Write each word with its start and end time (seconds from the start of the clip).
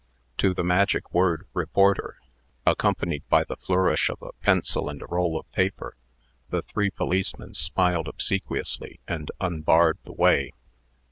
To 0.39 0.55
the 0.55 0.63
magic 0.63 1.13
word 1.13 1.45
"reporter," 1.53 2.17
accompanied 2.65 3.21
by 3.29 3.43
the 3.43 3.55
flourish 3.55 4.09
of 4.09 4.19
a 4.23 4.31
pencil 4.41 4.89
and 4.89 4.99
a 4.99 5.05
roll 5.05 5.39
of 5.39 5.51
paper, 5.51 5.95
the 6.49 6.63
three 6.63 6.89
policemen 6.89 7.53
smiled 7.53 8.07
obsequiously, 8.07 8.99
and 9.07 9.29
unbarred 9.39 9.99
the 10.03 10.13
way. 10.13 10.53